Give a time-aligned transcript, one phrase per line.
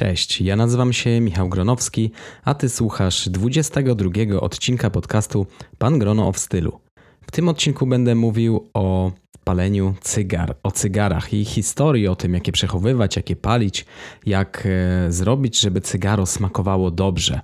[0.00, 2.10] Cześć, ja nazywam się Michał Gronowski,
[2.44, 5.46] a ty słuchasz 22 odcinka podcastu
[5.78, 6.80] Pan Grono w stylu.
[7.26, 9.12] W tym odcinku będę mówił o
[9.50, 13.86] paleniu cygar, o cygarach i historii, o tym, jakie przechowywać, jakie palić,
[14.26, 17.40] jak e, zrobić, żeby cygaro smakowało dobrze.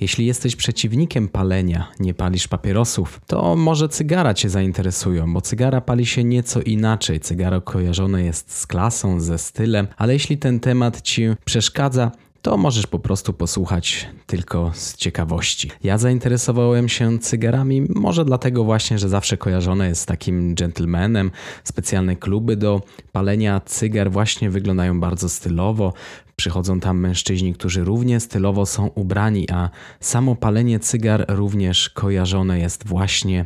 [0.00, 6.06] Jeśli jesteś przeciwnikiem palenia, nie palisz papierosów, to może cygara cię zainteresują, bo cygara pali
[6.06, 7.20] się nieco inaczej.
[7.20, 12.10] Cygaro kojarzone jest z klasą, ze stylem, ale jeśli ten temat ci przeszkadza,
[12.48, 15.70] to możesz po prostu posłuchać tylko z ciekawości.
[15.82, 21.30] Ja zainteresowałem się cygarami, może dlatego właśnie, że zawsze kojarzone jest z takim gentlemanem.
[21.64, 22.82] Specjalne kluby do
[23.12, 25.92] palenia cygar właśnie wyglądają bardzo stylowo.
[26.36, 29.70] Przychodzą tam mężczyźni, którzy równie stylowo są ubrani, a
[30.00, 33.44] samo palenie cygar również kojarzone jest właśnie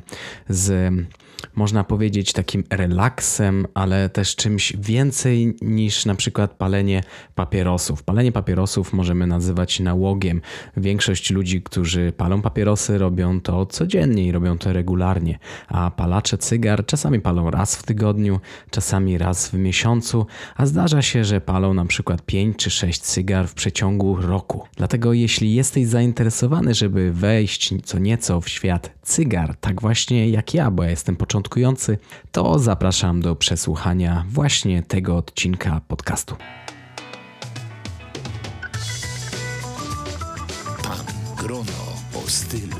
[0.48, 0.92] z
[1.54, 7.02] można powiedzieć, takim relaksem, ale też czymś więcej niż na przykład palenie
[7.34, 8.02] papierosów.
[8.02, 10.40] Palenie papierosów możemy nazywać nałogiem.
[10.76, 15.38] Większość ludzi, którzy palą papierosy, robią to codziennie i robią to regularnie,
[15.68, 21.24] a palacze cygar czasami palą raz w tygodniu, czasami raz w miesiącu, a zdarza się,
[21.24, 24.66] że palą na przykład 5 czy 6 cygar w przeciągu roku.
[24.76, 30.70] Dlatego jeśli jesteś zainteresowany, żeby wejść co nieco w świat cygar, tak właśnie jak ja,
[30.70, 31.98] bo ja jestem początkujący,
[32.32, 36.36] to zapraszam do przesłuchania właśnie tego odcinka podcastu.
[40.82, 41.06] Pan
[41.38, 41.82] Grono
[42.14, 42.76] o stylu.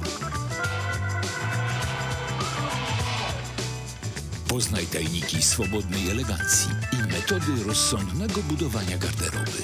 [4.49, 9.63] Poznaj tajniki swobodnej elegancji i metody rozsądnego budowania garderoby.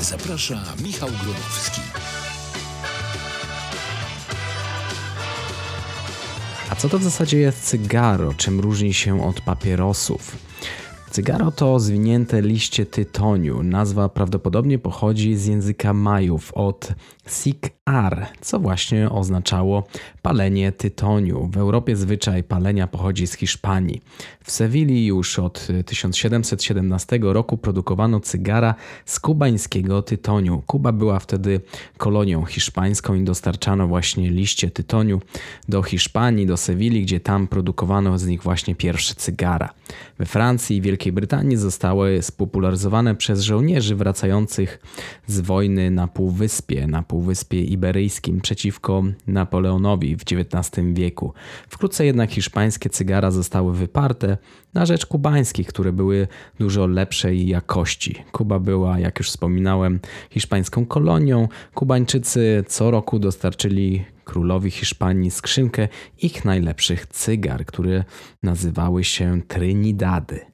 [0.00, 1.80] Zaprasza Michał Gronowski.
[6.72, 8.34] A co to w zasadzie jest cygaro?
[8.34, 10.36] Czym różni się od papierosów?
[11.12, 13.62] Cygaro to zwinięte liście tytoniu.
[13.62, 16.92] Nazwa prawdopodobnie pochodzi z języka Majów od
[17.26, 19.84] sik-ar, co właśnie oznaczało
[20.22, 21.50] palenie tytoniu.
[21.52, 24.00] W Europie zwyczaj palenia pochodzi z Hiszpanii.
[24.44, 28.74] W Sewilli już od 1717 roku produkowano cygara
[29.04, 30.62] z kubańskiego tytoniu.
[30.66, 31.60] Kuba była wtedy
[31.96, 35.20] kolonią hiszpańską i dostarczano właśnie liście tytoniu
[35.68, 39.68] do Hiszpanii, do Sewilli, gdzie tam produkowano z nich właśnie pierwsze cygara.
[40.18, 44.78] We Francji i Wielkiej Brytanii zostały spopularyzowane przez żołnierzy wracających
[45.26, 51.32] z wojny na Półwyspie, na Półwyspie Iberyjskim przeciwko Napoleonowi w XIX wieku.
[51.68, 54.38] Wkrótce jednak hiszpańskie cygara zostały wyparte
[54.74, 58.24] na rzecz kubańskich, które były dużo lepszej jakości.
[58.32, 61.48] Kuba była, jak już wspominałem, hiszpańską kolonią.
[61.74, 65.88] Kubańczycy co roku dostarczyli królowi Hiszpanii skrzynkę
[66.18, 68.04] ich najlepszych cygar, które
[68.42, 70.51] nazywały się Trinidady.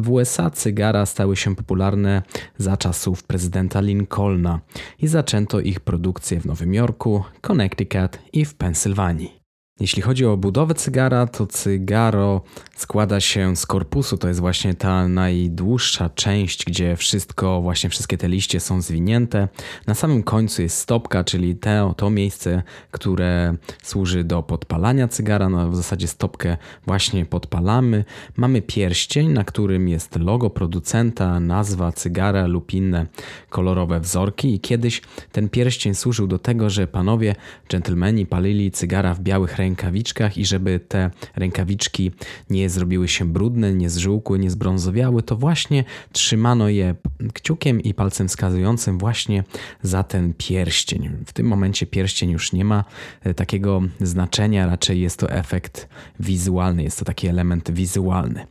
[0.00, 2.22] W USA cygara stały się popularne
[2.58, 4.60] za czasów prezydenta Lincolna
[4.98, 9.39] i zaczęto ich produkcję w Nowym Jorku, Connecticut i w Pensylwanii.
[9.80, 12.42] Jeśli chodzi o budowę cygara, to cygaro
[12.76, 14.18] składa się z korpusu.
[14.18, 19.48] To jest właśnie ta najdłuższa część, gdzie wszystko, właśnie wszystkie te liście są zwinięte.
[19.86, 25.48] Na samym końcu jest stopka, czyli te, to miejsce, które służy do podpalania cygara.
[25.48, 28.04] No, w zasadzie stopkę właśnie podpalamy.
[28.36, 33.06] Mamy pierścień, na którym jest logo producenta, nazwa cygara lub inne
[33.50, 34.54] kolorowe wzorki.
[34.54, 35.02] I kiedyś
[35.32, 37.34] ten pierścień służył do tego, że panowie,
[37.68, 42.10] dżentelmeni palili cygara w białych rękach rękawiczkach i żeby te rękawiczki
[42.50, 46.94] nie zrobiły się brudne, nie zżółkły, nie zbrązowiały, to właśnie trzymano je
[47.32, 49.44] kciukiem i palcem wskazującym właśnie
[49.82, 51.10] za ten pierścień.
[51.26, 52.84] W tym momencie pierścień już nie ma
[53.22, 55.88] e, takiego znaczenia, raczej jest to efekt
[56.20, 58.46] wizualny, jest to taki element wizualny.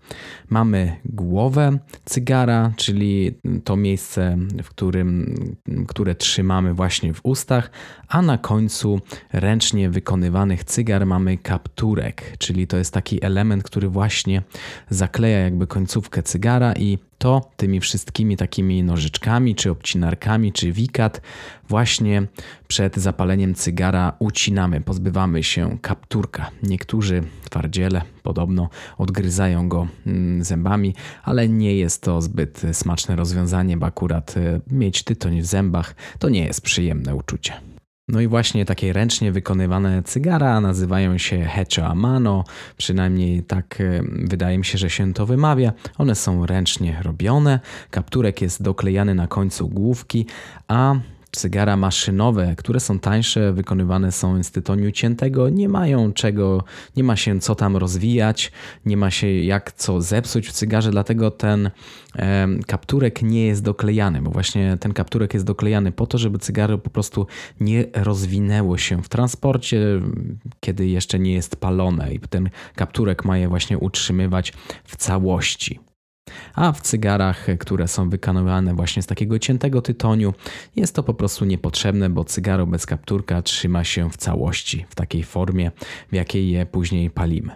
[0.50, 3.32] Mamy głowę cygara, czyli
[3.64, 5.36] to miejsce, w którym,
[5.88, 7.72] które trzymamy właśnie w ustach,
[8.08, 9.02] a na końcu
[9.34, 14.42] ręcznie wykonywanych cygar mamy kapturek, czyli to jest taki element, który właśnie
[14.90, 21.22] zakleja jakby końcówkę cygara i to tymi wszystkimi takimi nożyczkami, czy obcinarkami, czy wikat
[21.70, 22.28] właśnie
[22.68, 26.52] przed zapaleniem cygara ucinamy, pozbywamy się kapturka.
[26.64, 33.86] Niektórzy twardziele podobno odgryzają go mm, zębami, ale nie jest to zbyt smaczne rozwiązanie, bo
[33.86, 37.54] akurat e, mieć tytoń w zębach to nie jest przyjemne uczucie.
[38.10, 42.44] No i właśnie takie ręcznie wykonywane cygara nazywają się hecho a mano,
[42.78, 45.74] przynajmniej tak e, wydaje mi się, że się to wymawia.
[45.98, 47.60] One są ręcznie robione,
[47.92, 50.26] kapturek jest doklejany na końcu główki,
[50.68, 50.96] a
[51.32, 56.64] Cygara maszynowe, które są tańsze, wykonywane są z tytoniu ciętego, nie mają czego,
[56.96, 58.52] nie ma się co tam rozwijać,
[58.86, 61.70] nie ma się jak co zepsuć w cygarze, dlatego ten
[62.16, 66.78] e, kapturek nie jest doklejany, bo właśnie ten kapturek jest doklejany po to, żeby cygaro
[66.78, 67.28] po prostu
[67.60, 69.80] nie rozwinęło się w transporcie,
[70.60, 74.54] kiedy jeszcze nie jest palone i ten kapturek ma je właśnie utrzymywać
[74.84, 75.89] w całości.
[76.56, 80.34] A w cygarach, które są wykonywane właśnie z takiego ciętego tytoniu,
[80.76, 85.24] jest to po prostu niepotrzebne, bo cygaro bez kapturka trzyma się w całości, w takiej
[85.24, 85.72] formie,
[86.12, 87.52] w jakiej je później palimy.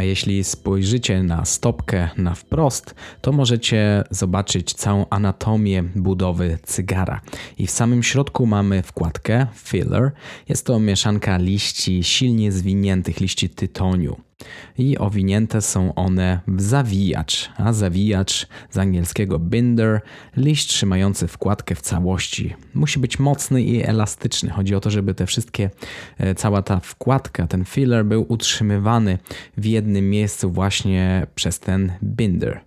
[0.00, 7.20] A jeśli spojrzycie na stopkę na wprost, to możecie zobaczyć całą anatomię budowy cygara.
[7.58, 10.12] I w samym środku mamy wkładkę filler.
[10.48, 14.29] Jest to mieszanka liści silnie zwiniętych, liści tytoniu
[14.78, 20.00] i owinięte są one w zawijacz, a zawijacz z angielskiego binder,
[20.36, 22.54] liść trzymający wkładkę w całości.
[22.74, 24.50] Musi być mocny i elastyczny.
[24.50, 25.70] Chodzi o to, żeby te wszystkie,
[26.18, 29.18] e, cała ta wkładka, ten filler był utrzymywany
[29.56, 32.60] w jednym miejscu właśnie przez ten binder.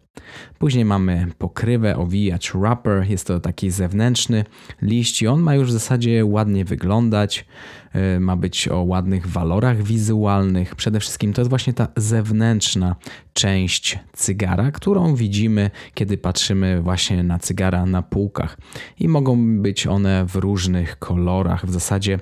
[0.60, 3.10] Później mamy pokrywę, owijacz, wrapper.
[3.10, 4.46] Jest to taki zewnętrzny
[4.82, 7.46] liść i on ma już w zasadzie ładnie wyglądać.
[7.94, 10.76] E, ma być o ładnych walorach wizualnych.
[10.76, 12.96] Przede wszystkim to jest właśnie ta zewnętrzna
[13.34, 18.58] część cygara, którą widzimy, kiedy patrzymy właśnie na cygara na półkach.
[19.00, 21.66] I mogą być one w różnych kolorach.
[21.66, 22.20] W zasadzie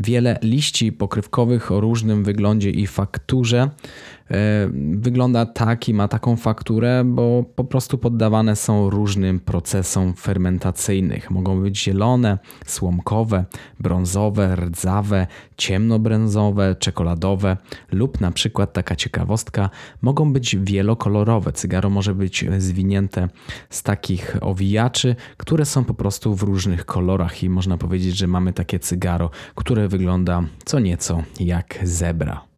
[0.00, 3.70] wiele liści pokrywkowych o różnym wyglądzie i fakturze
[4.30, 11.30] e, wygląda tak i ma taką fakturę, bo po prostu poddawane są różnym procesom fermentacyjnych.
[11.30, 13.44] Mogą być zielone, słomkowe,
[13.80, 15.01] brązowe, rdzawe,
[15.56, 17.56] ciemnobręzowe, czekoladowe
[17.92, 19.70] lub na przykład taka ciekawostka,
[20.02, 21.52] mogą być wielokolorowe.
[21.52, 23.28] Cygaro może być zwinięte
[23.70, 28.52] z takich owijaczy, które są po prostu w różnych kolorach i można powiedzieć, że mamy
[28.52, 32.51] takie cygaro, które wygląda co nieco jak zebra.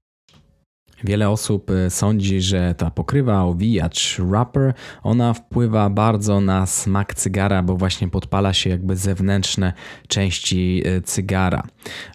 [1.05, 7.62] Wiele osób e, sądzi, że ta pokrywa, owijacz, wrapper, ona wpływa bardzo na smak cygara,
[7.62, 9.73] bo właśnie podpala się jakby zewnętrzne
[10.09, 11.62] części e, cygara.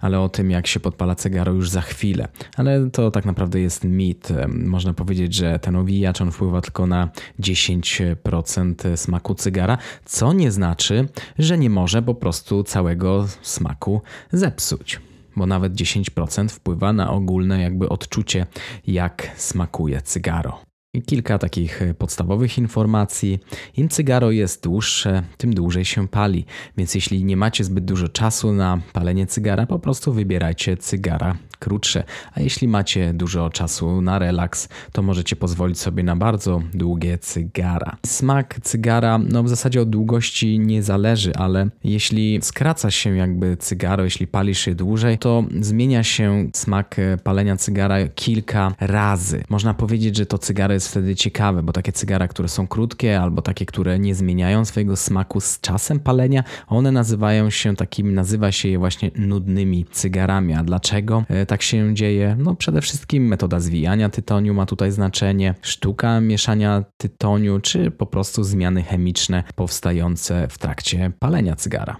[0.02, 2.28] Ale o tym, jak się podpala cygaro już za chwilę.
[2.58, 4.32] Ale to tak naprawdę jest mit.
[4.32, 7.10] E, można powiedzieć, że ten owijacz on wpływa tylko na
[7.40, 11.08] 10% smaku cygara, co nie znaczy,
[11.40, 14.02] że nie może po prostu całego smaku
[14.32, 15.09] zepsuć
[15.40, 18.46] bo nawet 10% wpływa na ogólne jakby odczucie,
[18.88, 20.62] jak smakuje cygaro.
[21.06, 23.40] Kilka takich e, podstawowych informacji.
[23.78, 26.46] Im cygaro jest dłuższe, tym dłużej się pali.
[26.78, 32.04] Więc jeśli nie macie zbyt dużo czasu na palenie cygara, po prostu wybierajcie cygara krótsze.
[32.34, 37.98] A jeśli macie dużo czasu na relaks, to możecie pozwolić sobie na bardzo długie cygara.
[38.06, 44.04] Smak cygara, no w zasadzie od długości nie zależy, ale jeśli skraca się jakby cygaro,
[44.04, 49.44] jeśli palisz je dłużej, to zmienia się smak e, palenia cygara kilka razy.
[49.50, 53.42] Można powiedzieć, że to cygaro jest wtedy ciekawe, bo takie cygara, które są krótkie albo
[53.42, 58.70] takie, które nie zmieniają swojego smaku z czasem palenia, one nazywają się takimi, nazywa się
[58.70, 60.54] je właśnie nudnymi cygarami.
[60.54, 62.36] A dlaczego e, tak się dzieje?
[62.40, 68.44] No przede wszystkim metoda zwijania tytoniu ma tutaj znaczenie, sztuka mieszania tytoniu, czy po prostu
[68.44, 71.96] zmiany chemiczne powstające w trakcie palenia cygara.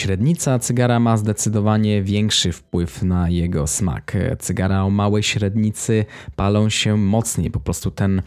[0.00, 4.16] Średnica cygara ma zdecydowanie większy wpływ na jego smak.
[4.38, 6.04] Cygara o małej średnicy
[6.36, 8.22] palą się mocniej, po prostu ten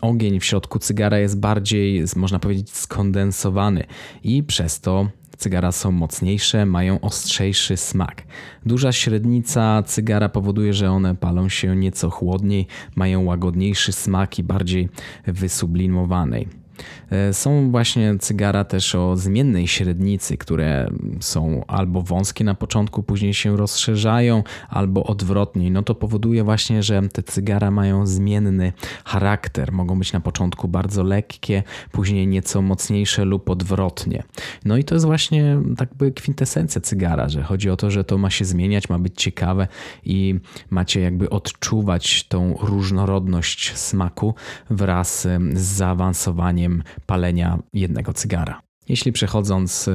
[0.00, 3.84] ogień w środku cygara jest bardziej, można powiedzieć, skondensowany
[4.22, 8.22] i przez to Cygara są mocniejsze, mają ostrzejszy smak.
[8.66, 14.88] Duża średnica cygara powoduje, że one palą się nieco chłodniej, mają łagodniejszy smak i bardziej
[15.26, 16.65] wysublimowanej.
[17.10, 20.90] E, są właśnie cygara też o zmiennej średnicy, które
[21.20, 25.70] są albo wąskie na początku, później się rozszerzają, albo odwrotnie.
[25.70, 28.72] No to powoduje właśnie, że te cygara mają zmienny
[29.04, 29.72] charakter.
[29.72, 34.22] Mogą być na początku bardzo lekkie, później nieco mocniejsze lub odwrotnie.
[34.64, 38.18] No i to jest właśnie tak by kwintesencja cygara, że chodzi o to, że to
[38.18, 39.68] ma się zmieniać, ma być ciekawe
[40.04, 40.34] i
[40.70, 44.34] macie jakby odczuwać tą różnorodność smaku
[44.70, 46.65] wraz z zaawansowaniem
[47.06, 48.65] palenia jednego cygara.
[48.88, 49.90] Jeśli przechodząc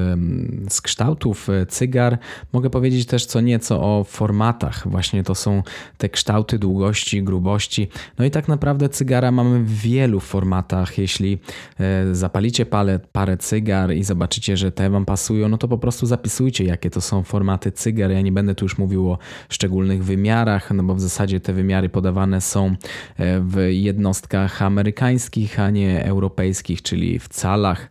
[0.70, 2.18] z kształtów e, cygar,
[2.54, 4.88] mogę powiedzieć też co nieco o formatach.
[4.88, 5.64] Właśnie to są
[5.98, 7.88] te kształty długości, grubości.
[8.20, 10.98] No i tak naprawdę cygara mamy w wielu formatach.
[10.98, 11.40] Jeśli
[11.80, 16.06] e, zapalicie parę, parę cygar i zobaczycie, że te Wam pasują, no to po prostu
[16.06, 18.12] zapisujcie, jakie to są formaty cygar.
[18.12, 19.18] Ja nie będę tu już mówił o
[19.50, 22.76] szczególnych wymiarach, no bo w zasadzie te wymiary podawane są
[23.18, 27.90] e, w jednostkach amerykańskich, a nie europejskich, czyli w calach.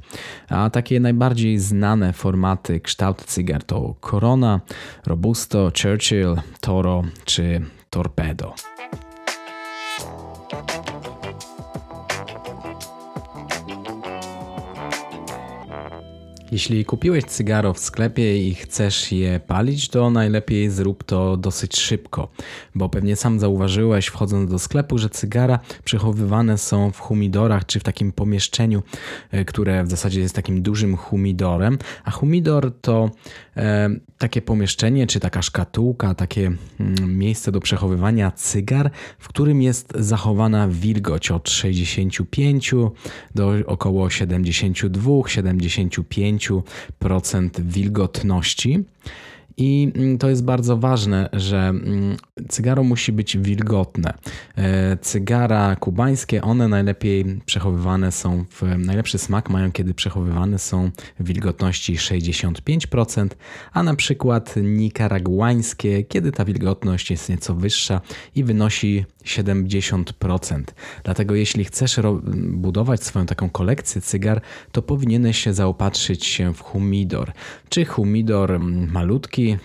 [0.49, 4.61] A takie takie najbardziej znane formaty kształt cygar to Corona,
[5.07, 8.55] Robusto, Churchill, Toro czy Torpedo.
[16.53, 22.29] Jeśli kupiłeś cygaro w sklepie i chcesz je palić, to najlepiej zrób to dosyć szybko,
[22.75, 27.83] bo pewnie sam zauważyłeś wchodząc do sklepu, że cygara przechowywane są w humidorach czy w
[27.83, 28.83] takim pomieszczeniu,
[29.31, 33.11] e, które w zasadzie jest takim dużym humidorem, a humidor to
[33.57, 39.93] e, takie pomieszczenie czy taka szkatułka, takie mm, miejsce do przechowywania cygar, w którym jest
[39.99, 42.75] zachowana wilgoć od 65
[43.35, 48.85] do około 72-75 10% wilgotności.
[49.57, 52.17] I mm, to jest bardzo ważne, że mm,
[52.49, 54.15] cygaro musi być wilgotne.
[54.57, 60.91] E, cygara kubańskie, one najlepiej przechowywane są, w najlepszy smak mają, kiedy przechowywane są
[61.21, 63.29] w wilgotności 65%,
[63.73, 68.01] a na przykład nikaraguańskie, kiedy ta wilgotność jest nieco wyższa
[68.35, 70.63] i wynosi 70%.
[71.05, 72.01] Dlatego jeśli chcesz
[72.53, 74.41] budować swoją taką kolekcję cygar,
[74.73, 77.33] to powinieneś się zaopatrzyć się w humidor.
[77.69, 78.91] Czy humidor mm,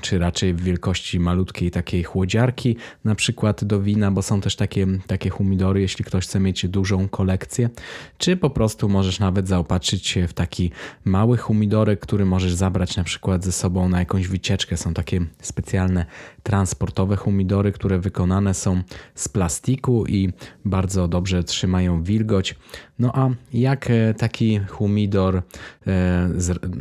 [0.02, 4.88] czy raczej w wielkości malutkiej takiej chłodziarki, na przykład do wina, bo są też takie,
[5.08, 7.70] takie humidory, jeśli ktoś chce mieć dużą kolekcję,
[8.18, 10.72] czy po prostu możesz nawet zaopatrzyć się w taki
[11.06, 14.78] mały humidorek, który możesz zabrać na przykład ze sobą na jakąś wycieczkę.
[14.78, 16.06] Są takie specjalne
[16.44, 18.82] transportowe humidory, które wykonane są
[19.16, 20.30] z plastiku i
[20.66, 22.56] bardzo dobrze trzymają wilgoć.
[23.00, 25.42] No a jak e, taki humidor
[25.88, 26.30] e,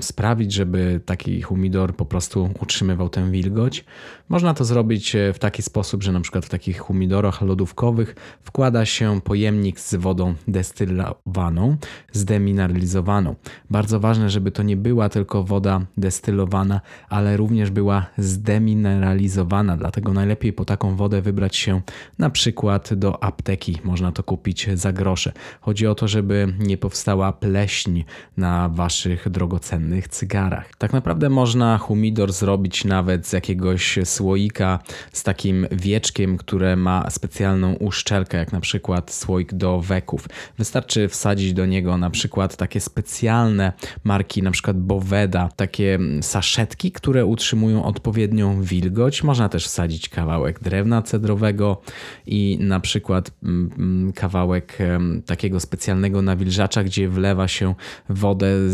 [0.01, 2.51] sprawić, żeby taki humidor po prostu
[2.85, 3.85] utrzymywał tę wilgoć?
[4.29, 8.85] Można to zrobić e, w taki sposób, że na przykład w takich humidorach lodówkowych wkłada
[8.85, 11.77] się pojemnik z wodą destylowaną,
[12.13, 13.35] zdemineralizowaną.
[13.71, 20.53] Bardzo ważne, żeby to nie była tylko woda destylowana, ale również była zdemineralizowana, dlatego najlepiej
[20.53, 21.81] po taką wodę wybrać się
[22.19, 23.79] na przykład do apteki.
[23.85, 25.33] Można to kupić za grosze.
[25.61, 28.05] Chodzi o to, żeby nie powstała pleśń
[28.37, 30.77] na waszych drogocennych cygarach.
[30.77, 34.79] Tak naprawdę można humidor zrobić nawet z jakiegoś słoika
[35.13, 40.29] z takim wieczkiem, które ma specjalną uszczelkę, jak na przykład słoik do weków.
[40.59, 43.73] Wystarczy wsadzić do niego na przykład takie specjalne
[44.05, 49.23] marki, na przykład Boveda, takie saszetki, które utrzymują odpowiednią wilgoć.
[49.23, 51.83] Można też wsadzić kawałek drewna cedrowego
[52.27, 54.79] i na przykład mm, mm, kawałek
[55.27, 57.75] takiego specjalnego nawilżacza, gdzie wlewa się
[58.09, 58.71] wodę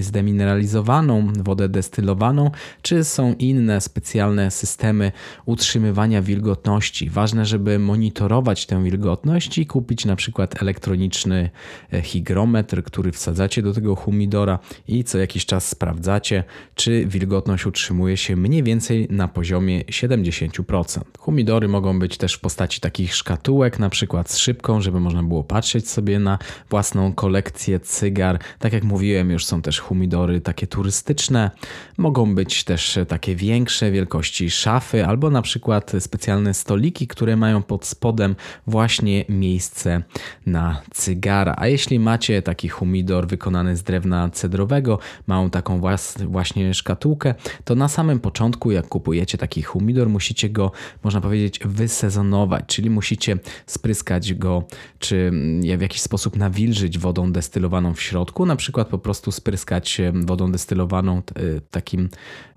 [0.00, 2.50] zdemineralizowaną, wodę destylowaną,
[2.82, 5.12] czy są inne specjalne systemy
[5.46, 7.10] utrzymywania wilgotności.
[7.10, 11.50] Ważne, żeby monitorować tę wilgotność i kupić na przykład elektroniczny
[11.92, 14.58] e, hygrometr, który wsadzacie do tego humidora
[14.88, 21.00] i co jakiś czas sprawdzacie, czy wilgotność utrzymuje się mniej więcej na poziomie 70%.
[21.18, 25.44] Humidory mogą być też w postaci takich szkatułek, na przykład z szybką, żeby można było
[25.44, 26.38] patrzeć sobie na
[26.70, 28.38] własną kolekcję cygar.
[28.58, 31.50] Tak jak mówiłem, już są też humidory takie turystyczne.
[31.98, 37.86] Mogą być też takie większe wielkości szafy albo na przykład specjalne stoliki, które mają pod
[37.86, 38.36] spodem
[38.66, 40.02] właśnie miejsce
[40.46, 41.54] na cygara.
[41.58, 45.80] A jeśli macie taki humidor wykonany z drewna cedrowego, małą taką
[46.26, 50.72] właśnie szkatułkę, to na samym początku, jak kupujecie taki humidor, musicie go,
[51.04, 54.64] można powiedzieć, wysezonować, czyli musicie spryskać go,
[54.98, 55.32] czy
[55.78, 61.16] w jakiś sposób nawilżyć wodą destylowaną w środku, na przykład po prostu spryskać wodą destylowaną
[61.18, 61.22] e,
[61.70, 62.08] takim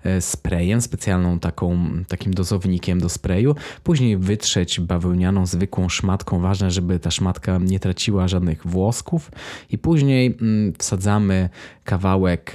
[0.04, 3.54] e, sprayem, specjalną taką takim dozownikiem do sprayu.
[3.82, 6.40] Później wytrzeć bawełnianą zwykłą szmatką.
[6.40, 9.30] Ważne, żeby ta szmatka nie traciła żadnych włosków.
[9.70, 11.48] I później mm, wsadzamy
[11.84, 12.54] kawałek,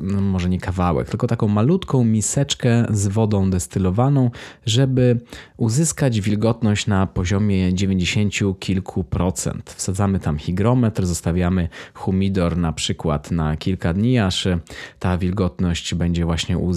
[0.00, 4.30] no może nie kawałek, tylko taką malutką miseczkę z wodą destylowaną,
[4.66, 5.20] żeby
[5.56, 9.70] uzyskać wilgotność na poziomie 90 kilku procent.
[9.70, 14.48] Wsadzamy tam hygrometr, zostawiamy humidor na przykład na kilka dni, aż
[14.98, 16.71] ta wilgotność będzie właśnie uzyskana.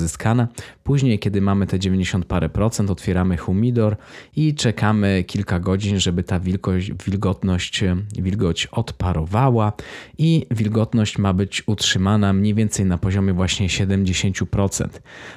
[0.83, 3.97] Później, kiedy mamy te 90 parę procent, otwieramy humidor
[4.35, 7.83] i czekamy kilka godzin, żeby ta wilgoć, wilgotność,
[8.19, 9.73] wilgoć odparowała
[10.17, 14.87] i wilgotność ma być utrzymana mniej więcej na poziomie właśnie 70%.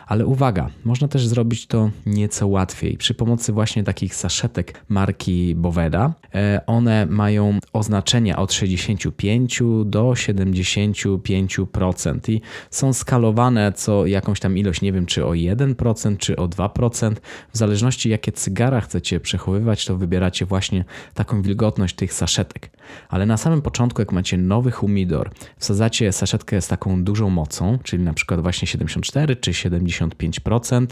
[0.06, 6.14] Ale uwaga, można też zrobić to nieco łatwiej przy pomocy właśnie takich saszetek marki Boveda.
[6.34, 14.82] E, one mają oznaczenia od 65 do 75% i są skalowane co jakąś tam ilość,
[14.82, 17.14] nie wiem czy o 1% czy o 2%.
[17.52, 22.70] W zależności jakie cygara chcecie przechowywać, to wybieracie właśnie taką wilgotność tych saszetek.
[23.08, 28.02] Ale na samym początku, jak macie nowy humidor, wsadzacie saszetkę z taką dużą mocą, czyli
[28.02, 30.86] na przykład właśnie 74 czy 75%.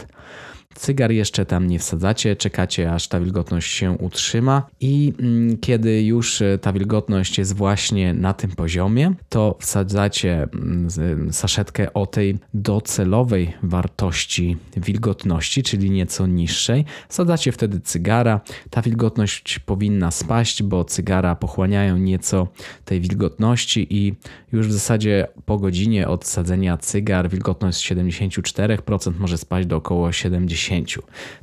[0.77, 6.41] Cygar jeszcze tam nie wsadzacie, czekacie aż ta wilgotność się utrzyma i mm, kiedy już
[6.41, 10.89] e, ta wilgotność jest właśnie na tym poziomie, to wsadzacie mm,
[11.33, 16.85] saszetkę o tej docelowej wartości wilgotności, czyli nieco niższej.
[17.09, 18.41] Wsadzacie wtedy cygara.
[18.69, 22.47] Ta wilgotność powinna spaść, bo cygara pochłaniają nieco
[22.85, 24.15] tej wilgotności i
[24.51, 30.09] już w zasadzie po godzinie od sadzenia cygar wilgotność z 74% może spaść do około
[30.09, 30.56] 70%.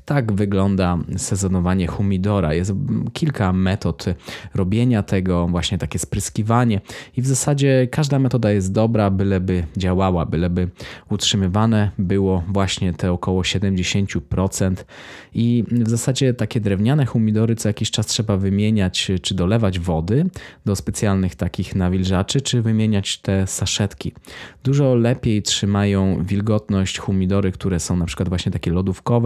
[0.04, 2.54] Tak wygląda sezonowanie humidora.
[2.54, 2.72] Jest
[3.12, 4.04] kilka metod
[4.54, 6.80] robienia tego, właśnie takie spryskiwanie
[7.16, 10.68] i w zasadzie każda metoda jest dobra, byleby działała, byleby
[11.10, 14.74] utrzymywane było właśnie te około 70%
[15.34, 20.26] i w zasadzie takie drewniane humidory co jakiś czas trzeba wymieniać, czy dolewać wody
[20.64, 24.12] do specjalnych takich nawilżaczy, czy wymieniać te saszetki.
[24.64, 28.70] Dużo lepiej trzymają wilgotność humidory, które są na przykład właśnie takie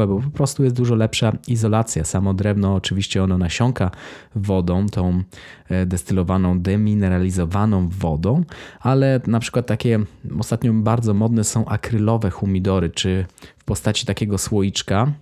[0.07, 2.05] bo po prostu jest dużo lepsza izolacja.
[2.05, 3.91] Samo drewno oczywiście ono nasiąka
[4.35, 5.23] wodą, tą
[5.69, 8.45] e, destylowaną, demineralizowaną wodą,
[8.81, 10.01] ale na przykład takie
[10.39, 13.27] ostatnio bardzo modne są akrylowe humidory, czy
[13.69, 15.13] postaci takiego słoiczka,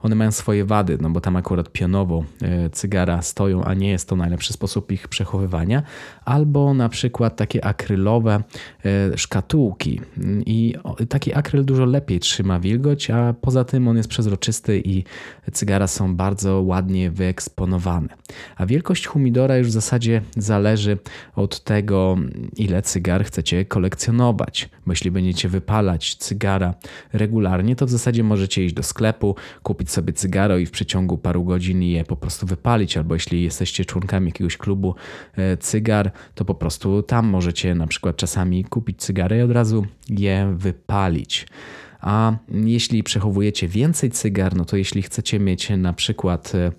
[0.00, 4.08] one mają swoje wady, no bo tam akurat pionowo e, cygara stoją, a nie jest
[4.08, 5.82] to najlepszy sposób ich przechowywania.
[6.24, 8.42] Albo na przykład takie akrylowe
[8.84, 10.00] e, szkatułki.
[10.46, 10.74] I
[11.08, 15.04] taki akryl dużo lepiej trzyma wilgoć, a poza tym on jest przezroczysty i
[15.52, 18.08] cygara są bardzo ładnie wyeksponowane.
[18.56, 20.98] A wielkość humidora już w zasadzie zależy
[21.36, 22.16] od tego,
[22.56, 24.68] ile cygar chcecie kolekcjonować.
[24.86, 26.74] Bo jeśli będziecie wypalać cygara
[27.12, 31.44] regularnie, to w zasadzie możecie iść do sklepu, kupić sobie cygaro i w przeciągu paru
[31.44, 34.94] godzin je po prostu wypalić, albo jeśli jesteście członkami jakiegoś klubu
[35.36, 39.86] e, cygar, to po prostu tam możecie na przykład czasami kupić cygary i od razu
[40.08, 41.46] je wypalić.
[42.04, 46.72] A jeśli przechowujecie więcej cygar, no to jeśli chcecie mieć na przykład e,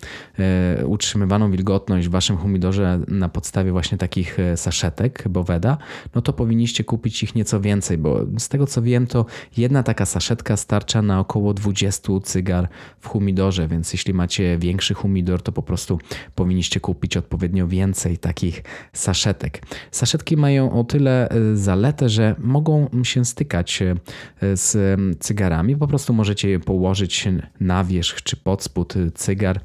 [0.80, 5.78] e, utrzymywaną wilgotność w waszym humidorze na podstawie właśnie takich e, saszetek Boveda,
[6.16, 9.26] no to powinniście kupić ich nieco więcej, bo z tego co wiem, to
[9.58, 12.68] jedna taka saszetka starcza na około 20 cygar
[13.00, 16.00] w humidorze, więc jeśli macie większy humidor, to po prostu
[16.36, 19.62] powinniście kupić odpowiednio więcej takich saszetek.
[19.92, 23.84] Saszetki mają o tyle zaletę, że mogą się stykać
[24.42, 25.76] z cygarami.
[25.76, 27.28] Po prostu możecie je położyć
[27.60, 29.62] na wierzch czy pod spód cygar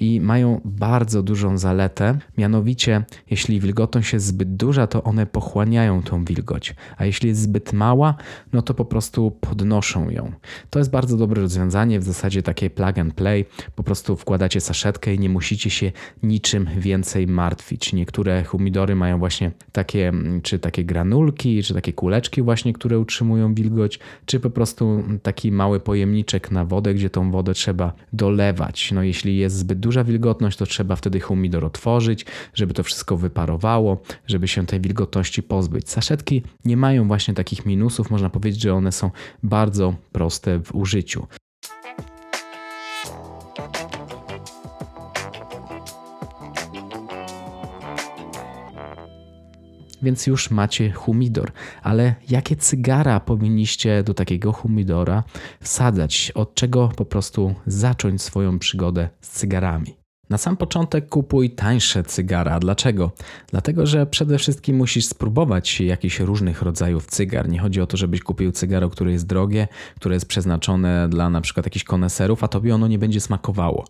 [0.00, 2.18] i mają bardzo dużą zaletę.
[2.38, 7.72] Mianowicie, jeśli wilgotność jest zbyt duża, to one pochłaniają tą wilgoć, a jeśli jest zbyt
[7.72, 8.14] mała,
[8.52, 10.32] no to po prostu podnoszą ją.
[10.70, 13.44] To jest bardzo dobre rozwiązanie, w zasadzie takie plug and play.
[13.74, 17.92] Po prostu wkładacie saszetkę i nie musicie się niczym więcej martwić.
[17.92, 20.12] Niektóre humidory mają właśnie takie,
[20.42, 25.80] czy takie granulki, czy takie kuleczki właśnie, które utrzymują wilgoć, czy po prostu taki mały
[25.80, 28.92] pojemniczek na wodę, gdzie tą wodę trzeba dolewać.
[28.92, 34.02] No jeśli jest zbyt duża wilgotność, to trzeba wtedy humidor otworzyć, żeby to wszystko wyparowało,
[34.26, 35.90] żeby się tej wilgotności pozbyć.
[35.90, 39.10] Saszetki nie mają właśnie takich minusów, można powiedzieć, że one są
[39.42, 41.26] bardzo proste w użyciu.
[50.04, 51.52] Więc już macie humidor.
[51.82, 55.24] Ale jakie cygara powinniście do takiego humidora
[55.60, 56.32] wsadzać?
[56.34, 59.96] Od czego po prostu zacząć swoją przygodę z cygarami?
[60.30, 62.60] Na sam początek kupuj tańsze cygara.
[62.60, 63.10] Dlaczego?
[63.50, 67.48] Dlatego, że przede wszystkim musisz spróbować jakichś różnych rodzajów cygar.
[67.48, 71.40] Nie chodzi o to, żebyś kupił cygaro, które jest drogie, które jest przeznaczone dla na
[71.40, 73.84] przykład jakichś koneserów, a tobie ono nie będzie smakowało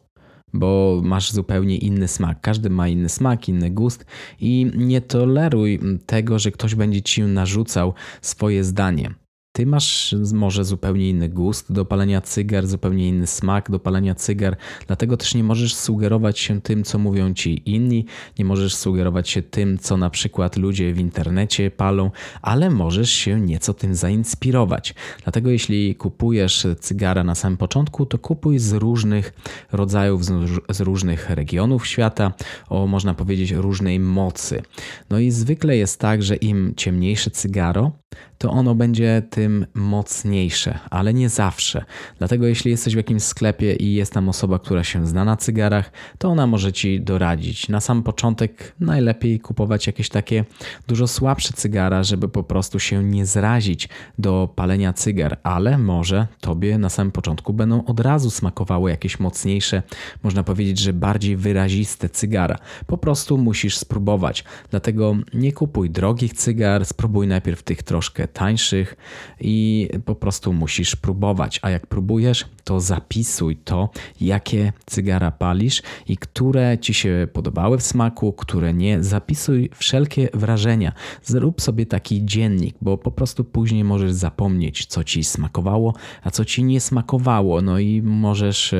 [0.54, 2.40] bo masz zupełnie inny smak.
[2.40, 4.06] Każdy ma inny smak, inny gust
[4.40, 9.14] i nie toleruj tego, że ktoś będzie ci narzucał swoje zdanie.
[9.56, 14.56] Ty masz może zupełnie inny gust do palenia cygar, zupełnie inny smak do palenia cygar,
[14.86, 18.06] dlatego też nie możesz sugerować się tym, co mówią ci inni,
[18.38, 22.10] nie możesz sugerować się tym, co na przykład ludzie w internecie palą,
[22.42, 24.94] ale możesz się nieco tym zainspirować.
[25.22, 29.32] Dlatego jeśli kupujesz cygara na samym początku, to kupuj z różnych
[29.72, 30.24] rodzajów,
[30.68, 32.32] z różnych regionów świata,
[32.68, 34.62] o można powiedzieć różnej mocy.
[35.10, 37.92] No i zwykle jest tak, że im ciemniejsze cygaro,
[38.38, 41.84] to ono będzie tym mocniejsze, ale nie zawsze.
[42.18, 45.92] Dlatego jeśli jesteś w jakimś sklepie i jest tam osoba, która się zna na cygarach,
[46.18, 47.68] to ona może ci doradzić.
[47.68, 50.44] Na sam początek najlepiej kupować jakieś takie
[50.88, 56.78] dużo słabsze cygara, żeby po prostu się nie zrazić do palenia cygar, ale może tobie
[56.78, 59.82] na samym początku będą od razu smakowały jakieś mocniejsze,
[60.22, 62.58] można powiedzieć, że bardziej wyraziste cygara.
[62.86, 64.44] Po prostu musisz spróbować.
[64.70, 68.96] Dlatego nie kupuj drogich cygar, spróbuj najpierw tych troszkę tańszych
[69.40, 71.60] i po prostu musisz próbować.
[71.62, 73.90] A jak próbujesz, to zapisuj to,
[74.20, 79.02] jakie cygara palisz i które ci się podobały w smaku, które nie.
[79.02, 80.92] Zapisuj wszelkie wrażenia.
[81.22, 86.44] Zrób sobie taki dziennik, bo po prostu później możesz zapomnieć, co ci smakowało, a co
[86.44, 87.62] ci nie smakowało.
[87.62, 88.74] No i możesz,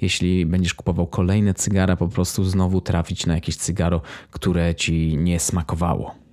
[0.00, 5.40] jeśli będziesz kupował kolejne cygara, po prostu znowu trafić na jakieś cygaro, które ci nie
[5.40, 6.25] smakowało.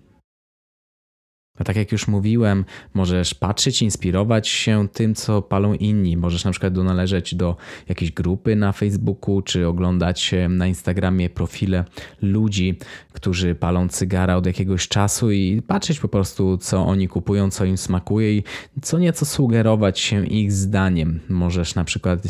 [1.60, 6.18] A tak jak już mówiłem, możesz patrzeć, inspirować się tym, co palą inni.
[6.18, 7.56] Możesz na przykład donależeć do
[7.90, 11.86] jakiejś grupy na Facebooku, czy oglądać na Instagramie profile
[12.22, 12.78] ludzi,
[13.14, 17.78] którzy palą cygara od jakiegoś czasu i patrzeć po prostu, co oni kupują, co im
[17.78, 18.44] smakuje i
[18.82, 21.20] co nieco sugerować się ich zdaniem.
[21.30, 22.24] Możesz na przykład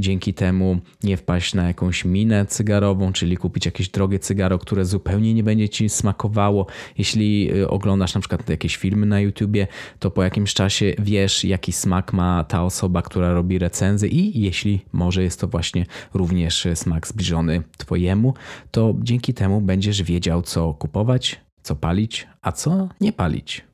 [0.00, 5.34] dzięki temu nie wpaść na jakąś minę cygarową, czyli kupić jakieś drogie cygaro, które zupełnie
[5.34, 6.66] nie będzie ci smakowało.
[6.98, 9.66] Jeśli y, oglądasz na przykład jakieś filmy na YouTubie,
[9.98, 14.80] to po jakimś czasie wiesz, jaki smak ma ta osoba, która robi recenzję i jeśli
[14.92, 18.34] może jest to właśnie również smak zbliżony Twojemu,
[18.70, 23.64] to dzięki temu będziesz wiedział, co kupować, co palić, a co nie palić.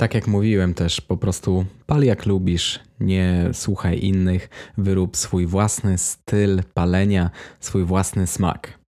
[0.00, 5.98] Tak jak mówiłem też, po prostu pal jak lubisz, nie słuchaj innych, wyrób swój własny
[5.98, 7.30] styl palenia,
[7.60, 8.81] swój własny smak.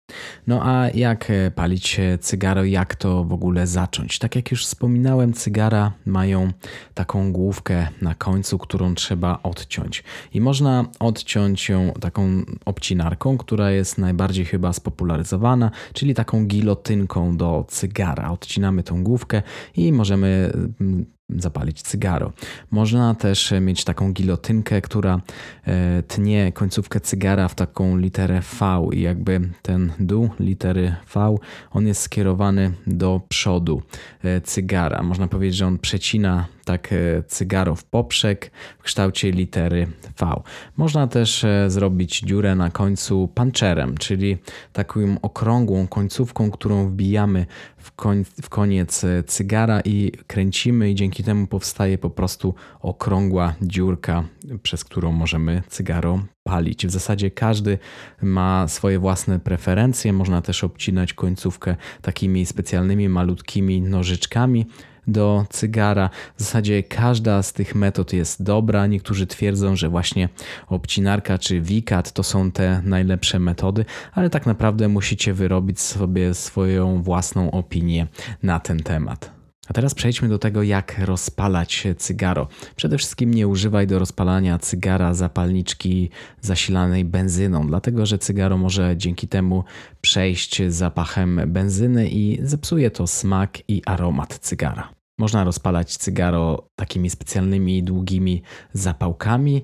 [0.48, 4.20] No a jak e, palić cygaro, jak to w ogóle zacząć?
[4.20, 6.52] Tak jak już wspominałem, cygara mają
[6.94, 10.04] taką główkę na końcu, którą trzeba odciąć.
[10.34, 17.66] I można odciąć ją taką obcinarką, która jest najbardziej chyba spopularyzowana, czyli taką gilotynką do
[17.68, 18.32] cygara.
[18.32, 19.42] Odcinamy tą główkę
[19.76, 21.06] i możemy mm,
[21.38, 22.34] zapalić cygaro.
[22.72, 25.22] Można też mieć taką gilotynkę, która
[25.68, 31.36] e, tnie końcówkę cygara w taką literę V i jakby ten dół litery V,
[31.72, 33.82] on jest skierowany do przodu
[34.24, 35.04] e, cygara.
[35.04, 39.88] Można powiedzieć, że on przecina tak e, cygaro w poprzek w kształcie litery
[40.20, 40.42] V.
[40.78, 44.38] Można też zrobić dziurę na końcu panczerem, czyli
[44.74, 47.46] taką okrągłą końcówką, którą wbijamy
[47.78, 54.24] w, koń, w koniec cygara i kręcimy i dzięki temu powstaje po prostu okrągła dziurka,
[54.64, 56.88] przez którą możemy cygaro palić.
[56.88, 57.78] W zasadzie każdy
[58.22, 60.14] ma swoje własne preferencje.
[60.14, 64.66] Można też obcinać końcówkę takimi specjalnymi malutkimi nożyczkami
[65.08, 66.10] do cygara.
[66.36, 68.88] W zasadzie każda z tych metod jest dobra.
[68.88, 70.30] Niektórzy twierdzą, że właśnie
[70.68, 77.04] obcinarka czy wikat to są te najlepsze metody, ale tak naprawdę musicie wyrobić sobie swoją
[77.04, 78.08] własną opinię
[78.44, 79.41] na ten temat.
[79.72, 82.48] A teraz przejdźmy do tego, jak rozpalać cygaro.
[82.76, 86.10] Przede wszystkim nie używaj do rozpalania cygara zapalniczki
[86.42, 89.64] zasilanej benzyną, dlatego że cygaro może dzięki temu
[90.02, 94.90] przejść zapachem benzyny i zepsuje to smak i aromat cygara.
[95.20, 98.42] Można rozpalać cygaro takimi specjalnymi długimi
[98.74, 99.64] zapałkami.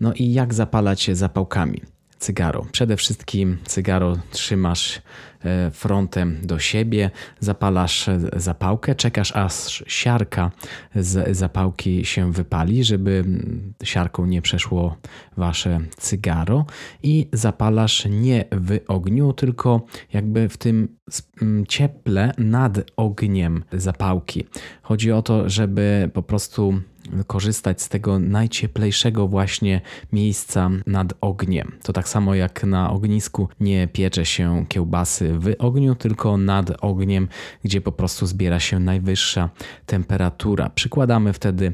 [0.00, 1.80] No i jak zapalać zapałkami?
[2.18, 2.66] Cygaro.
[2.72, 5.02] Przede wszystkim cygaro trzymasz
[5.46, 10.50] E, frontem do siebie, zapalasz zapałkę, czekasz aż siarka
[10.94, 13.24] z zapałki się wypali, żeby
[13.82, 14.96] siarką nie przeszło
[15.36, 16.66] wasze cygaro
[17.02, 20.88] i zapalasz nie w ogniu, tylko jakby w tym
[21.68, 24.44] cieple nad ogniem zapałki.
[24.82, 26.80] Chodzi o to, żeby po prostu
[27.26, 29.80] korzystać z tego najcieplejszego właśnie
[30.12, 31.72] miejsca nad ogniem.
[31.82, 37.28] To tak samo jak na ognisku nie piecze się kiełbasy w ogniu, tylko nad ogniem,
[37.64, 39.50] gdzie po prostu zbiera się najwyższa
[39.86, 40.70] temperatura.
[40.70, 41.72] Przykładamy wtedy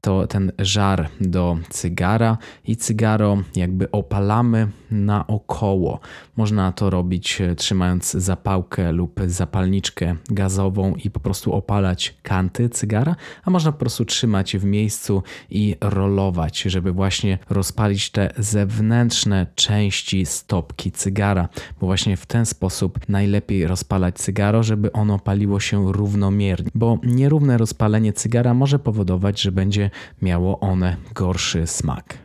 [0.00, 6.00] to ten żar do cygara i cygaro jakby opalamy naokoło.
[6.36, 13.16] Można to robić e, trzymając zapałkę lub zapalniczkę gazową i po prostu opalać kanty cygara,
[13.44, 20.26] a można po prostu trzymać w miejscu i rolować, żeby właśnie rozpalić te zewnętrzne części
[20.26, 21.48] stopki cygara,
[21.80, 27.58] bo właśnie w ten sposób najlepiej rozpalać cygaro, żeby ono paliło się równomiernie, bo nierówne
[27.58, 29.90] rozpalenie cygara może powodować, że będzie
[30.22, 32.21] miało one gorszy smak.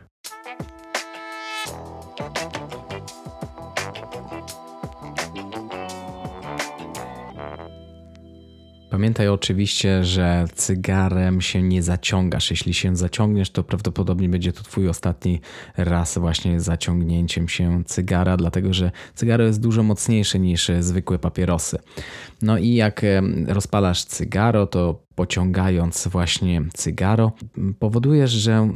[8.90, 12.50] Pamiętaj oczywiście, że cygarem się nie zaciągasz.
[12.50, 15.40] Jeśli się zaciągniesz, to prawdopodobnie będzie to twój ostatni
[15.76, 21.78] raz właśnie zaciągnięciem się cygara, dlatego że cygaro jest dużo mocniejsze niż zwykłe papierosy.
[22.42, 23.02] No i jak
[23.46, 27.32] rozpalasz cygaro, to pociągając właśnie cygaro,
[27.78, 28.68] powodujesz, że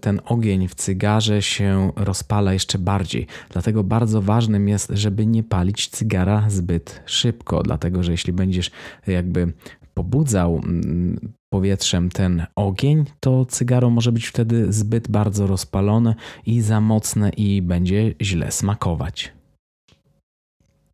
[0.00, 3.26] ten ogień w cygarze się rozpala jeszcze bardziej.
[3.50, 8.70] Dlatego bardzo ważnym jest, żeby nie palić cygara zbyt szybko, dlatego że jeśli będziesz
[9.06, 9.52] jakby
[9.94, 16.14] pobudzał mm, powietrzem ten ogień, to cygaro może być wtedy zbyt bardzo rozpalone
[16.46, 19.37] i za mocne i będzie źle smakować.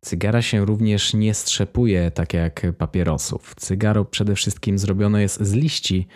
[0.05, 3.55] Cygara się również nie strzepuje tak jak papierosów.
[3.55, 6.07] Cygaro przede wszystkim zrobione jest z liści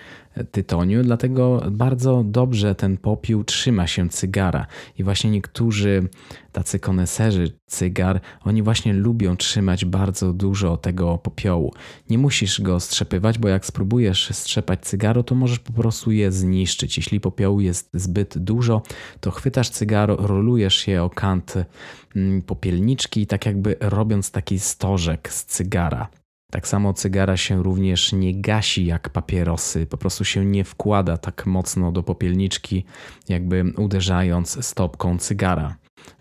[0.51, 4.67] tytoniu, dlatego bardzo dobrze ten popiół trzyma się cygara.
[4.97, 6.09] I właśnie niektórzy
[6.51, 11.73] tacy koneserzy cygar, oni właśnie lubią trzymać bardzo dużo tego popiołu.
[12.09, 16.97] Nie musisz go strzepywać, bo jak spróbujesz strzepać cygaro, to możesz po prostu je zniszczyć.
[16.97, 18.81] Jeśli popiołu jest zbyt dużo,
[19.19, 21.53] to chwytasz cygaro, rolujesz je o kant
[22.15, 26.18] mm, popielniczki, tak jakby robiąc taki stożek z cygara.
[26.51, 31.45] Tak samo cygara się również nie gasi jak papierosy, po prostu się nie wkłada tak
[31.45, 32.85] mocno do popielniczki,
[33.29, 35.75] jakby uderzając stopką cygara.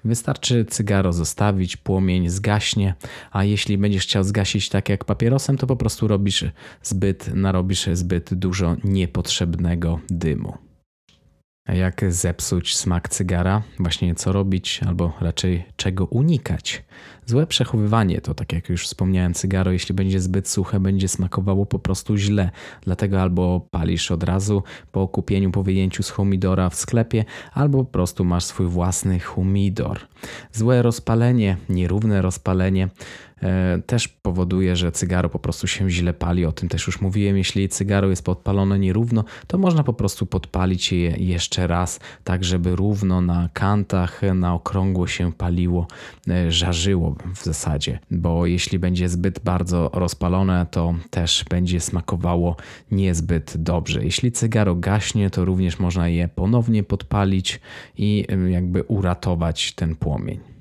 [0.05, 2.95] Wystarczy cygaro zostawić, płomień zgaśnie,
[3.31, 6.45] a jeśli będziesz chciał zgasić tak jak papierosem, to po prostu robisz
[6.83, 10.59] zbyt, narobisz zbyt dużo niepotrzebnego dymu.
[11.69, 13.63] Jak zepsuć smak cygara?
[13.79, 16.85] Właśnie co robić, albo raczej czego unikać?
[17.29, 21.79] Złe przechowywanie to, tak jak już wspomniałem, cygaro, jeśli będzie zbyt suche, będzie smakowało po
[21.79, 22.51] prostu źle.
[22.83, 24.63] Dlatego albo palisz od razu
[24.93, 30.01] po kupieniu, po wyjęciu z humidora w sklepie, albo po prostu masz swój własny humidor.
[30.53, 32.89] Złe rozpalenie, nierówne rozpalenie
[33.43, 36.47] E, też powoduje, że cygaro po prostu się źle pali.
[36.47, 37.37] O tym też już mówiłem.
[37.37, 42.77] Jeśli cygaro jest podpalone nierówno, to można po prostu podpalić je jeszcze raz, tak żeby
[42.77, 45.87] równo na kantach, na okrągło się paliło,
[46.29, 47.99] e, żarzyło w zasadzie.
[48.11, 52.57] Bo jeśli będzie zbyt bardzo rozpalone, to też będzie smakowało
[52.91, 54.05] niezbyt dobrze.
[54.05, 57.61] Jeśli cygaro gaśnie, to również można je ponownie podpalić
[57.99, 60.58] i e, jakby uratować ten płomień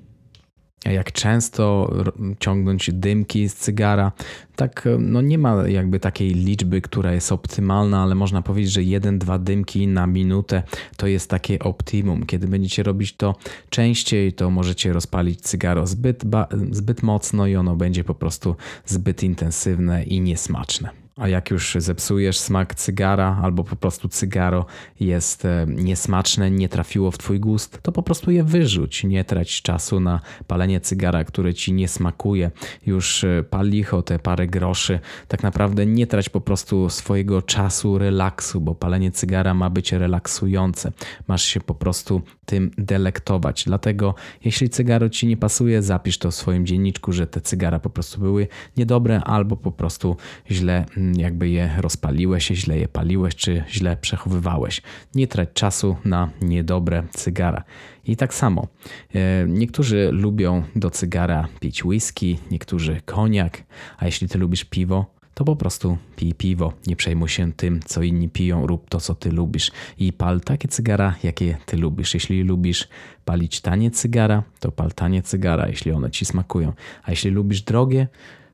[0.84, 1.94] jak często
[2.40, 4.12] ciągnąć dymki z cygara.
[4.56, 9.38] Tak, no nie ma jakby takiej liczby, która jest optymalna, ale można powiedzieć, że jeden-dwa
[9.38, 10.62] dymki na minutę
[10.96, 12.26] to jest takie optimum.
[12.26, 13.34] Kiedy będziecie robić to
[13.70, 16.24] częściej, to możecie rozpalić cygaro zbyt,
[16.70, 21.07] zbyt mocno i ono będzie po prostu zbyt intensywne i niesmaczne.
[21.18, 24.66] A jak już zepsujesz smak cygara, albo po prostu cygaro
[25.00, 29.04] jest e, niesmaczne, nie trafiło w twój gust, to po prostu je wyrzuć.
[29.04, 32.50] Nie trać czasu na palenie cygara, które ci nie smakuje.
[32.86, 35.00] Już e, pal licho te parę groszy.
[35.28, 40.92] Tak naprawdę nie trać po prostu swojego czasu relaksu, bo palenie cygara ma być relaksujące.
[41.28, 43.64] Masz się po prostu tym delektować.
[43.64, 47.90] Dlatego jeśli cygaro ci nie pasuje, zapisz to w swoim dzienniczku, że te cygara po
[47.90, 50.16] prostu były niedobre albo po prostu
[50.50, 54.82] źle mm, jakby je rozpaliłeś, źle je paliłeś, czy źle przechowywałeś.
[55.14, 57.64] Nie trać czasu na niedobre cygara.
[58.04, 58.66] I tak samo,
[59.14, 63.62] e, niektórzy lubią do cygara pić whisky, niektórzy koniak,
[63.98, 66.72] a jeśli ty lubisz piwo, to po prostu pij piwo.
[66.86, 70.68] Nie przejmuj się tym, co inni piją, rób to, co ty lubisz i pal takie
[70.68, 72.14] cygara, jakie ty lubisz.
[72.14, 72.88] Jeśli lubisz
[73.24, 76.72] palić tanie cygara, to pal tanie cygara, jeśli one ci smakują.
[77.02, 78.08] A jeśli lubisz drogie,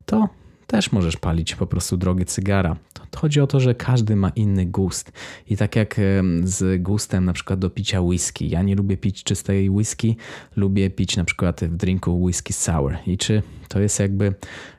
[0.07, 0.29] to
[0.67, 2.77] też możesz palić po prostu drogie cygara.
[3.11, 5.13] To chodzi o to, że każdy ma inny gust.
[5.51, 6.01] I tak jak
[6.43, 8.49] z gustem na przykład do picia whisky.
[8.49, 10.17] Ja nie lubię pić czystej whisky,
[10.57, 12.97] lubię pić na przykład w drinku whisky sour.
[13.07, 14.35] I czy to jest jakby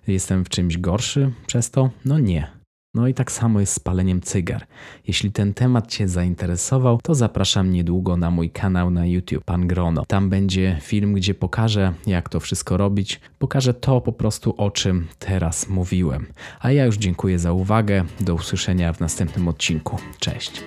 [0.08, 1.90] jestem w czymś gorszy przez to?
[2.06, 2.55] No nie.
[2.96, 4.66] No i tak samo jest z paleniem cygar.
[5.08, 10.06] Jeśli ten temat Cię zainteresował, to zapraszam niedługo na mój kanał na YouTube Pan Grono.
[10.06, 13.20] Tam będzie film, gdzie pokażę, jak to wszystko robić.
[13.40, 16.26] Pokażę to po prostu, o czym teraz mówiłem.
[16.60, 18.06] A ja już dziękuję za uwagę.
[18.20, 19.98] Do usłyszenia w następnym odcinku.
[20.20, 20.64] Cześć.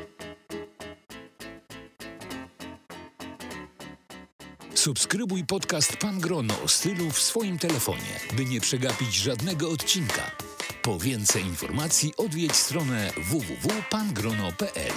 [4.88, 10.47] Zasubskrybuj podcast Pan Grono stylu w swoim telefonie, by nie przegapić żadnego odcinka.
[10.88, 14.92] Po więcej informacji odwiedź stronę www.pangrono.pl.